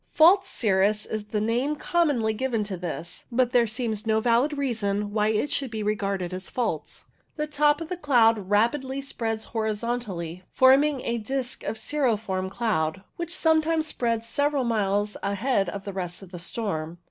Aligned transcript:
False 0.09 0.47
cirrus 0.47 1.05
is 1.05 1.25
the 1.25 1.39
name 1.39 1.75
commonly 1.75 2.33
given 2.33 2.63
to 2.63 2.75
this, 2.75 3.27
but 3.31 3.51
there 3.51 3.67
seems 3.67 4.07
no 4.07 4.19
valid 4.19 4.57
reason 4.57 5.11
why 5.13 5.27
it 5.27 5.51
should 5.51 5.69
be 5.69 5.83
regarded 5.83 6.33
as" 6.33 6.49
false." 6.49 7.05
The 7.35 7.45
top 7.45 7.79
of 7.81 7.87
the 7.87 7.95
cloud 7.97 8.49
rapidly 8.49 9.03
spreads 9.03 9.43
horizontally, 9.53 10.43
forming 10.53 11.01
a 11.01 11.19
disc 11.19 11.63
of 11.65 11.77
cirriform 11.77 12.49
cloud, 12.49 13.03
which 13.17 13.29
sometimes 13.31 13.85
spreads 13.85 14.27
several 14.27 14.63
miles 14.63 15.17
ahead 15.21 15.69
of 15.69 15.83
the 15.83 15.93
rest 15.93 16.23
of 16.23 16.31
the 16.31 16.39
storm. 16.39 16.97